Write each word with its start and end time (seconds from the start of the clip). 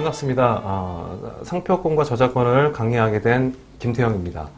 반갑습니다. 0.00 0.62
어, 0.64 1.40
상표권과 1.42 2.04
저작권을 2.04 2.72
강의하게 2.72 3.20
된 3.20 3.54
김태형입니다. 3.78 4.48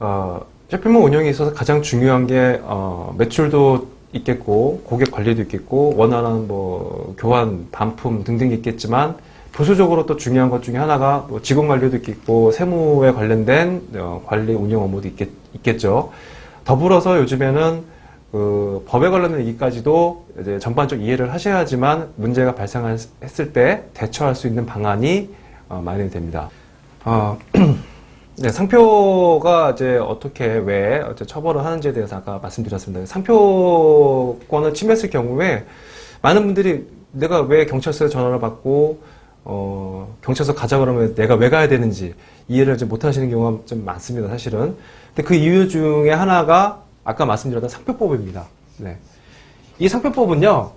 어, 0.00 0.40
쇼핑몰 0.70 1.02
운영에 1.02 1.28
있어서 1.30 1.52
가장 1.52 1.82
중요한 1.82 2.26
게 2.26 2.60
어, 2.62 3.14
매출도 3.18 3.88
있겠고 4.12 4.82
고객 4.84 5.10
관리도 5.10 5.42
있겠고 5.42 5.94
원활한 5.96 6.48
뭐 6.48 7.14
교환, 7.18 7.68
반품 7.70 8.24
등등이 8.24 8.54
있겠지만 8.54 9.16
부수적으로 9.52 10.06
또 10.06 10.16
중요한 10.16 10.48
것 10.50 10.62
중에 10.62 10.76
하나가 10.76 11.26
뭐 11.28 11.42
직원 11.42 11.68
관리도 11.68 11.96
있겠고 11.98 12.52
세무에 12.52 13.12
관련된 13.12 13.82
어, 13.96 14.22
관리 14.26 14.54
운영 14.54 14.82
업무도 14.82 15.08
있겠, 15.08 15.28
있겠죠. 15.54 16.12
더불어서 16.64 17.18
요즘에는 17.18 17.82
그 18.30 18.84
법에 18.86 19.08
관련된 19.08 19.40
얘기까지도 19.40 20.26
이제 20.40 20.58
전반적 20.58 21.00
이해를 21.00 21.32
하셔야지만 21.32 22.10
문제가 22.16 22.54
발생했을 22.54 23.52
때 23.52 23.84
대처할 23.94 24.34
수 24.34 24.46
있는 24.46 24.66
방안이 24.66 25.30
어, 25.68 25.80
마련이 25.82 26.10
됩니다. 26.10 26.50
어, 27.04 27.38
네, 28.36 28.50
상표가 28.50 29.70
이제 29.70 29.96
어떻게 29.96 30.46
왜 30.46 31.00
어째 31.00 31.24
처벌을 31.24 31.64
하는지에 31.64 31.92
대해서 31.92 32.16
아까 32.16 32.38
말씀드렸습니다. 32.38 33.04
상표권을 33.06 34.74
침해했을 34.74 35.10
경우에 35.10 35.64
많은 36.20 36.44
분들이 36.44 36.86
내가 37.12 37.40
왜 37.40 37.64
경찰서에 37.66 38.08
전화를 38.08 38.40
받고 38.40 39.00
어, 39.44 40.14
경찰서 40.22 40.54
가자 40.54 40.78
그러면 40.78 41.14
내가 41.14 41.34
왜 41.34 41.48
가야 41.48 41.68
되는지 41.68 42.14
이해를 42.48 42.76
좀 42.76 42.90
못하시는 42.90 43.30
경우가 43.30 43.64
좀 43.64 43.84
많습니다, 43.84 44.28
사실은. 44.28 44.76
근데 45.14 45.22
그 45.26 45.34
이유 45.34 45.68
중에 45.68 46.10
하나가 46.10 46.82
아까 47.08 47.24
말씀드렸던 47.24 47.70
상표법입니다. 47.70 48.44
네. 48.76 48.98
이 49.78 49.88
상표법은요, 49.88 50.72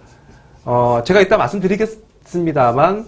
어, 0.64 1.02
제가 1.04 1.20
이따 1.20 1.36
말씀드리겠습니다만, 1.36 3.06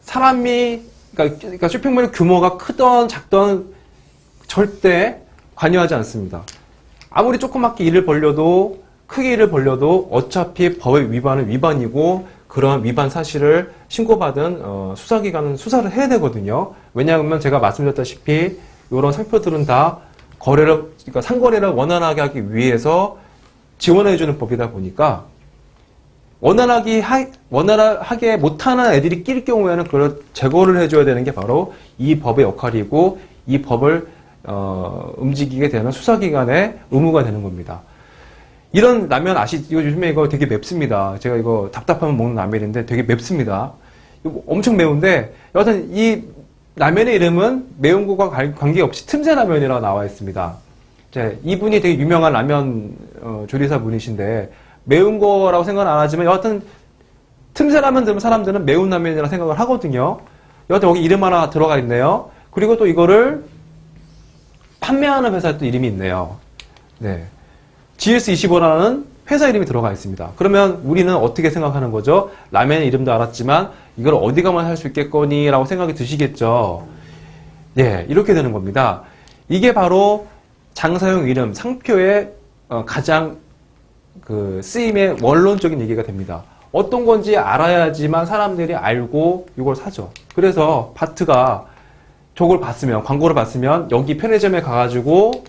사람이, 0.00 0.82
그러니까, 1.14 1.38
그러니까 1.38 1.68
쇼핑몰의 1.68 2.10
규모가 2.10 2.56
크던 2.56 3.06
작던 3.06 3.72
절대 4.48 5.20
관여하지 5.54 5.94
않습니다. 5.94 6.42
아무리 7.08 7.38
조그맣게 7.38 7.84
일을 7.84 8.04
벌려도, 8.04 8.82
크게 9.06 9.34
일을 9.34 9.50
벌려도 9.50 10.08
어차피 10.10 10.78
법의 10.78 11.12
위반은 11.12 11.48
위반이고, 11.48 12.26
그런 12.48 12.82
위반 12.82 13.10
사실을 13.10 13.72
신고받은 13.86 14.60
어, 14.64 14.94
수사기관은 14.96 15.56
수사를 15.56 15.88
해야 15.92 16.08
되거든요. 16.08 16.74
왜냐하면 16.94 17.38
제가 17.38 17.60
말씀드렸다시피 17.60 18.58
이런 18.90 19.12
상표들은 19.12 19.66
다 19.66 19.98
거래를 20.40 20.95
그러니까 21.06 21.20
상거래를 21.22 21.68
원활하게 21.68 22.20
하기 22.20 22.54
위해서 22.54 23.18
지원해 23.78 24.16
주는 24.16 24.38
법이다 24.38 24.70
보니까 24.70 25.24
원활하게 26.40 27.00
하, 27.00 27.26
원활하게 27.50 28.36
못하는 28.36 28.92
애들이 28.92 29.24
낄 29.24 29.44
경우에는 29.44 29.84
그걸 29.84 30.20
제거를 30.32 30.78
해줘야 30.78 31.04
되는 31.04 31.24
게 31.24 31.32
바로 31.32 31.74
이 31.98 32.18
법의 32.18 32.44
역할이고 32.44 33.20
이 33.46 33.62
법을 33.62 34.08
어, 34.44 35.12
움직이게 35.16 35.68
되는 35.68 35.90
수사기관의 35.90 36.78
의무가 36.90 37.24
되는 37.24 37.42
겁니다. 37.42 37.82
이런 38.72 39.08
라면 39.08 39.36
아시, 39.36 39.64
이거 39.68 39.82
요즘에 39.82 40.10
이거 40.10 40.28
되게 40.28 40.46
맵습니다. 40.46 41.16
제가 41.18 41.36
이거 41.36 41.70
답답하면 41.72 42.16
먹는 42.16 42.36
라면인데 42.36 42.86
되게 42.86 43.02
맵습니다. 43.02 43.72
엄청 44.46 44.76
매운데, 44.76 45.34
여하튼 45.54 45.88
이 45.92 46.22
라면의 46.76 47.14
이름은 47.14 47.66
매운 47.78 48.06
거와 48.06 48.30
관계없이 48.30 49.06
틈새 49.06 49.34
라면이라고 49.34 49.80
나와 49.80 50.04
있습니다. 50.04 50.65
이제 51.16 51.38
이분이 51.44 51.80
되게 51.80 51.98
유명한 51.98 52.34
라면 52.34 52.94
어, 53.22 53.46
조리사 53.48 53.80
분이신데, 53.80 54.52
매운 54.84 55.18
거라고 55.18 55.64
생각은 55.64 55.90
안 55.90 55.98
하지만 55.98 56.26
여하튼 56.26 56.62
틈새 57.54 57.80
라면 57.80 58.04
들으면 58.04 58.20
사람들은 58.20 58.66
매운 58.66 58.90
라면이라고 58.90 59.28
생각을 59.28 59.58
하거든요. 59.60 60.20
여하튼 60.68 60.90
여기 60.90 61.02
이름 61.02 61.24
하나 61.24 61.48
들어가 61.48 61.78
있네요. 61.78 62.30
그리고 62.50 62.76
또 62.76 62.86
이거를 62.86 63.44
판매하는 64.80 65.34
회사에 65.34 65.56
또 65.56 65.64
이름이 65.64 65.88
있네요. 65.88 66.36
네. 66.98 67.24
GS25라는 67.96 69.06
회사 69.30 69.48
이름이 69.48 69.64
들어가 69.64 69.90
있습니다. 69.90 70.32
그러면 70.36 70.82
우리는 70.84 71.12
어떻게 71.16 71.48
생각하는 71.48 71.92
거죠? 71.92 72.30
라면 72.50 72.82
이름도 72.82 73.10
알았지만 73.10 73.70
이걸 73.96 74.14
어디 74.14 74.42
가면 74.42 74.66
할수 74.66 74.86
있겠거니? 74.88 75.50
라고 75.50 75.64
생각이 75.64 75.94
드시겠죠? 75.94 76.86
예, 77.78 78.04
이렇게 78.10 78.34
되는 78.34 78.52
겁니다. 78.52 79.02
이게 79.48 79.72
바로 79.72 80.26
장사용 80.76 81.26
이름, 81.26 81.54
상표의 81.54 82.32
어, 82.68 82.84
가장 82.84 83.38
그 84.20 84.60
쓰임의 84.62 85.16
원론적인 85.22 85.80
얘기가 85.80 86.02
됩니다. 86.02 86.42
어떤 86.70 87.06
건지 87.06 87.34
알아야지만 87.34 88.26
사람들이 88.26 88.74
알고 88.74 89.46
이걸 89.58 89.74
사죠. 89.74 90.10
그래서 90.34 90.92
바트가 90.94 91.64
저걸 92.34 92.60
봤으면, 92.60 93.04
광고를 93.04 93.34
봤으면 93.34 93.88
여기 93.90 94.18
편의점에 94.18 94.60
가가지고 94.60 95.44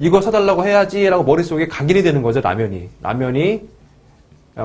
이거 0.00 0.20
사달라고 0.20 0.66
해야지라고 0.66 1.22
머릿속에 1.22 1.68
각인이 1.68 2.02
되는 2.02 2.20
거죠, 2.20 2.40
라면이. 2.40 2.88
라면이 3.00 3.62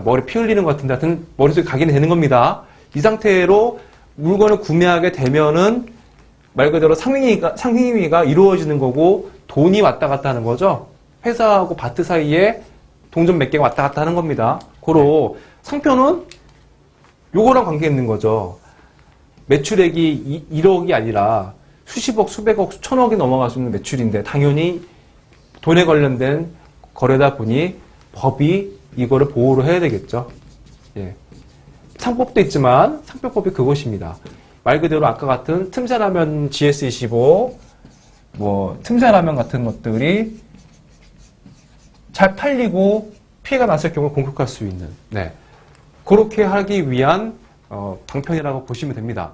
머리 0.06 0.25
피 0.25 0.39
흘리는 0.39 0.63
것 0.63 0.72
같은데 0.72 0.95
하여튼 0.95 1.28
머릿속에 1.38 1.69
각인이 1.69 1.94
되는 1.94 2.09
겁니다. 2.09 2.63
이 2.95 3.00
상태로 3.00 3.79
물건을 4.16 4.62
구매하게 4.62 5.12
되면은 5.12 5.99
말 6.59 6.74
그대로 6.74 6.94
상행위가, 6.94 7.56
상행위가 7.56 8.25
이루어지는 8.25 8.80
거고 8.80 9.31
돈이 9.47 9.80
왔다 9.80 10.09
갔다 10.09 10.28
하는 10.28 10.44
거죠. 10.44 10.90
회사하고 11.25 11.78
바트 11.78 12.03
사이에 12.03 12.62
동전 13.12 13.38
몇 13.38 13.50
개가 13.50 13.64
왔다 13.64 13.84
갔다 13.84 14.02
하는 14.02 14.14
겁니다. 14.14 14.59
고로 14.81 15.38
상표는 15.62 16.25
요거랑 17.34 17.64
관계 17.64 17.88
있는 17.88 18.08
거죠. 18.08 18.59
매출액이 19.46 20.48
1억이 20.52 20.92
아니라 20.92 21.53
수십억, 21.86 22.28
수백억, 22.28 22.74
수천억이 22.74 23.16
넘어갈 23.16 23.50
수 23.50 23.59
있는 23.59 23.72
매출인데 23.72 24.24
당연히 24.24 24.81
돈에 25.62 25.86
관련된 25.86 26.52
거래다 26.94 27.38
보니 27.38 27.75
법이 28.12 28.78
이거를 28.98 29.30
보호를 29.30 29.64
해야 29.64 29.80
되겠죠. 29.80 30.30
예. 30.98 31.16
상법도 32.00 32.42
있지만 32.42 33.02
상표법이 33.06 33.52
그것입니다. 33.52 34.18
말 34.69 34.81
그대로 34.81 35.07
아까 35.07 35.25
같은 35.25 35.72
틈새라면 35.72 36.52
GS25, 36.52 37.56
뭐 38.34 38.80
틈새라면 38.84 39.35
같은 39.35 39.66
것들이 39.66 40.40
잘 42.13 42.35
팔리고 42.35 43.12
피해가 43.41 43.66
났을 43.66 43.91
경우 43.91 44.13
공격할 44.13 44.47
수 44.47 44.66
있는 44.66 44.88
네. 45.09 45.34
그렇게 46.06 46.44
하기 46.44 46.91
위한 46.91 47.34
어, 47.68 47.97
방편이라고 48.06 48.66
보시면 48.66 48.94
됩니다. 48.94 49.31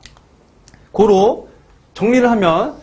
고로 0.94 1.50
정리를 1.96 2.30
하면 2.32 2.76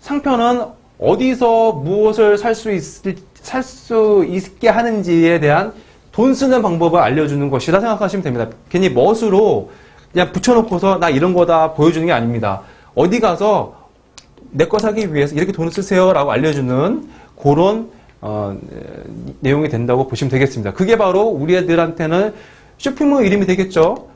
상표는 0.00 0.64
어디서 0.98 1.72
무엇을 1.72 2.38
살 2.38 2.54
수 2.54 2.72
있을 2.72 3.16
살 3.34 3.62
수 3.62 4.24
있게 4.26 4.70
하는지에 4.70 5.40
대한 5.40 5.74
돈 6.10 6.32
쓰는 6.32 6.62
방법을 6.62 7.00
알려주는 7.00 7.50
것이라 7.50 7.80
생각하시면 7.80 8.22
됩니다. 8.22 8.48
괜히 8.70 8.88
멋으로 8.88 9.70
그냥 10.18 10.32
붙여놓고서 10.32 10.98
나 10.98 11.10
이런 11.10 11.32
거다 11.32 11.74
보여주는 11.74 12.04
게 12.04 12.12
아닙니다. 12.12 12.62
어디 12.96 13.20
가서 13.20 13.86
내 14.50 14.64
거 14.66 14.80
사기 14.80 15.14
위해서 15.14 15.36
이렇게 15.36 15.52
돈을 15.52 15.70
쓰세요라고 15.70 16.32
알려주는 16.32 17.08
그런 17.40 17.90
어, 18.20 18.58
내용이 19.38 19.68
된다고 19.68 20.08
보시면 20.08 20.28
되겠습니다. 20.32 20.72
그게 20.72 20.98
바로 20.98 21.22
우리 21.22 21.54
애들한테는 21.54 22.34
쇼핑몰 22.78 23.26
이름이 23.26 23.46
되겠죠. 23.46 24.08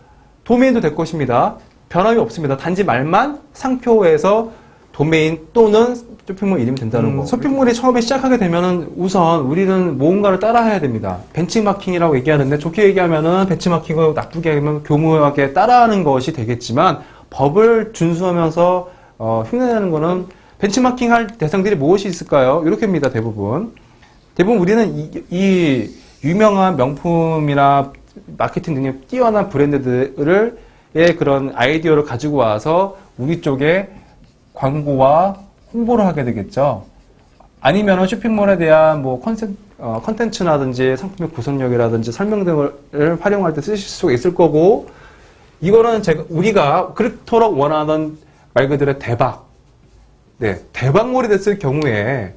도메인도 0.42 0.80
될 0.80 0.96
것입니다. 0.96 1.58
변함이 1.88 2.18
없습니다. 2.18 2.56
단지 2.56 2.82
말만 2.82 3.38
상표에서 3.53 4.50
도메인 4.92 5.48
또는 5.53 5.97
쇼핑몰 6.27 6.60
이름이 6.60 6.78
된다는 6.78 7.10
음, 7.10 7.16
거. 7.18 7.27
쇼핑몰이 7.27 7.74
처음에 7.74 8.00
시작하게 8.00 8.39
되면은 8.39 8.92
우선 8.97 9.41
우리는 9.41 9.98
뭔가를 9.98 10.39
따라해야 10.39 10.80
됩니다. 10.80 11.18
벤치마킹이라고 11.33 12.16
얘기하는데 12.16 12.59
좋게 12.59 12.84
얘기하면은 12.84 13.47
벤치마킹을 13.47 14.15
나쁘게 14.15 14.53
하면 14.54 14.83
교묘하게 14.83 15.53
따라하는 15.53 16.04
것이 16.04 16.33
되겠지만 16.33 17.00
법을 17.30 17.92
준수하면서 17.92 18.91
어, 19.18 19.44
흉내내는 19.48 19.91
거는 19.91 20.27
벤치마킹 20.59 21.10
할 21.10 21.27
대상들이 21.27 21.74
무엇이 21.74 22.09
있을까요? 22.09 22.62
이렇게입니다, 22.65 23.10
대부분. 23.10 23.72
대부분 24.34 24.60
우리는 24.60 24.97
이, 24.97 25.10
이 25.30 25.91
유명한 26.22 26.77
명품이나 26.77 27.92
마케팅 28.36 28.74
능력 28.74 29.09
뛰어난 29.09 29.48
브랜드들을 29.48 30.59
의 30.94 31.16
그런 31.16 31.53
아이디어를 31.54 32.04
가지고 32.04 32.36
와서 32.36 32.98
우리 33.16 33.41
쪽에 33.41 33.89
광고와 34.62 35.36
홍보를 35.74 36.06
하게 36.06 36.22
되겠죠. 36.22 36.84
아니면 37.60 38.06
쇼핑몰에 38.06 38.59
대한 38.59 39.03
뭐 39.03 39.20
컨셉, 39.20 39.50
어, 39.78 40.00
컨텐츠라든지 40.04 40.97
상품의 40.97 41.32
구성력이라든지 41.32 42.12
설명 42.12 42.44
등을 42.44 43.18
활용할 43.20 43.54
때 43.54 43.60
쓰실 43.60 43.78
수가 43.78 44.12
있을 44.12 44.34
거고, 44.34 44.88
이거는 45.60 46.03
제가, 46.03 46.24
우리가 46.28 46.94
그렇도록 46.94 47.59
원하던 47.59 48.18
말 48.54 48.68
그대로 48.68 48.98
대박. 48.98 49.47
네, 50.38 50.60
대박몰이 50.72 51.28
됐을 51.28 51.58
경우에 51.58 52.34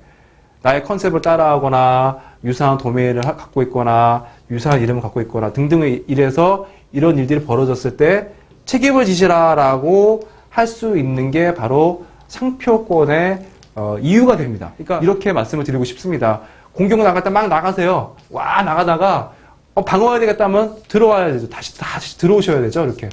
나의 0.63 0.83
컨셉을 0.83 1.21
따라하거나 1.21 2.19
유사한 2.44 2.78
도메인을 2.78 3.21
갖고 3.21 3.62
있거나 3.63 4.25
유사한 4.50 4.81
이름을 4.81 5.01
갖고 5.01 5.21
있거나 5.21 5.54
등등의 5.54 6.06
일에서 6.07 6.68
이런 6.92 7.18
일들이 7.18 7.44
벌어졌을 7.44 7.98
때 7.98 8.30
책임을 8.66 9.06
지시라라고 9.06 10.36
할 10.56 10.68
수 10.68 10.98
있는 10.98 11.31
게 11.31 11.54
바로 11.54 12.06
상표권의 12.27 13.45
어, 13.75 13.98
이유가 14.01 14.38
됩니다. 14.38 14.72
그러니까 14.77 15.00
이렇게 15.00 15.33
말씀을 15.33 15.63
드리고 15.63 15.83
싶습니다. 15.86 16.42
공격 16.74 17.00
나갈 17.00 17.24
때막 17.24 17.48
나가세요. 17.48 18.16
와 18.30 18.62
나가다가 18.63 19.33
어, 19.74 19.83
방어해야 19.83 20.19
되겠다면 20.19 20.83
들어와야 20.88 21.31
되죠. 21.33 21.50
다시 21.50 21.77
다시 21.77 22.18
들어오셔야 22.18 22.62
되죠. 22.62 22.83
이렇게. 22.86 23.10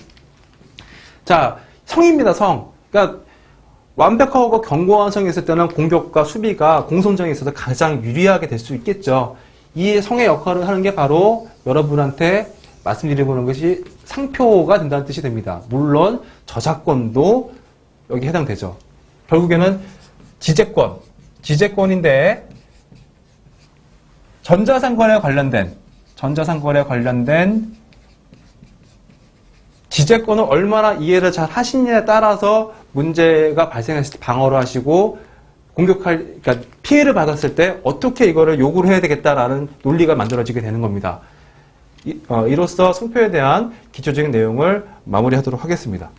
자 1.25 1.59
성입니다. 1.87 2.33
성. 2.33 2.73
그러니까 2.91 3.19
완벽하고 3.97 4.61
견고한 4.63 5.11
성이 5.11 5.29
있을 5.29 5.45
때는 5.45 5.69
공격과 5.69 6.25
수비가 6.25 6.87
공성전에 6.87 7.31
있어서 7.31 7.53
가장 7.53 8.03
유리하게 8.03 8.49
될 8.49 8.59
수 8.59 8.75
있겠죠. 8.77 9.37
이 9.75 10.01
성의 10.01 10.27
역할을 10.27 10.67
하는 10.69 10.83
게 10.83 10.95
바로 10.95 11.49
여러분한테 11.67 12.53
말씀드리는 12.85 13.45
것이 13.45 13.85
상표가 14.05 14.79
된다는 14.79 15.05
뜻이 15.05 15.23
됩니다. 15.23 15.61
물론 15.69 16.23
저작권도 16.47 17.53
여기 18.11 18.27
해당되죠. 18.27 18.77
결국에는 19.33 19.81
지재권, 20.41 20.97
지재권인데 21.41 22.49
전자상권에 24.43 25.21
관련된 25.21 25.75
전자상권에 26.17 26.85
관련된 26.85 27.75
지재권을 29.89 30.45
얼마나 30.45 30.93
이해를 30.93 31.33
잘 31.33 31.49
하시냐에 31.49 32.05
따라서 32.05 32.75
문제가 32.93 33.71
발생했을 33.71 34.15
때 34.15 34.19
방어를 34.21 34.59
하시고 34.59 35.19
공격할, 35.75 36.41
그러니까 36.43 36.67
피해를 36.83 37.15
받았을 37.15 37.55
때 37.55 37.79
어떻게 37.83 38.27
이거를 38.27 38.59
요구를 38.59 38.91
해야 38.91 39.01
되겠다라는 39.01 39.69
논리가 39.83 40.15
만들어지게 40.15 40.61
되는 40.61 40.83
겁니다. 40.83 41.21
이, 42.05 42.21
어, 42.29 42.47
이로써 42.47 42.93
성표에 42.93 43.31
대한 43.31 43.73
기초적인 43.93 44.31
내용을 44.31 44.87
마무리하도록 45.05 45.63
하겠습니다. 45.63 46.11